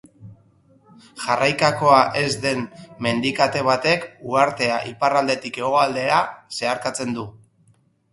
[1.23, 2.63] Jarraikakoa ez den
[3.07, 6.23] mendikate batek uhartea iparraldetik hegoaldera
[6.61, 7.27] zeharkatzen du.